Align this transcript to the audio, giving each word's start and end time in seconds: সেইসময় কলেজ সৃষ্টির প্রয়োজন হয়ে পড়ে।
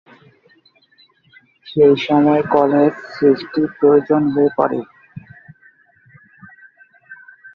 সেইসময় 1.67 2.43
কলেজ 2.51 2.93
সৃষ্টির 3.13 3.67
প্রয়োজন 3.79 4.21
হয়ে 4.33 4.51
পড়ে। 4.57 4.79